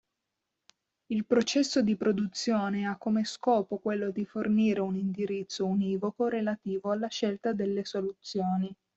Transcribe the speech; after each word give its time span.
Il 1.11 1.27
processo 1.27 1.83
di 1.83 1.95
produzione 1.95 2.87
ha 2.87 2.97
come 2.97 3.23
scopo 3.23 3.77
quello 3.77 4.09
di 4.09 4.25
fornire 4.25 4.81
un 4.81 4.95
indirizzo 4.95 5.67
univoco 5.67 6.25
relativo 6.27 6.89
alla 6.89 7.05
scelta 7.07 7.53
delle 7.53 7.85
soluzioni. 7.85 8.75